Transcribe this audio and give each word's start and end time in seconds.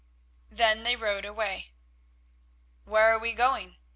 Then 0.49 0.81
they 0.81 0.95
rowed 0.95 1.25
away. 1.25 1.73
"Where 2.85 3.13
are 3.13 3.19
we 3.19 3.35
going?" 3.35 3.75